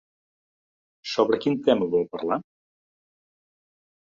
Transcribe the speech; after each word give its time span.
Sobre 1.11 1.39
quin 1.45 1.59
tema 1.67 1.91
vol 1.93 2.09
parlar? 2.15 2.39